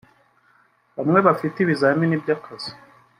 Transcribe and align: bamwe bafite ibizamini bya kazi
bamwe 0.95 1.19
bafite 1.27 1.57
ibizamini 1.61 2.21
bya 2.23 2.35
kazi 2.43 2.71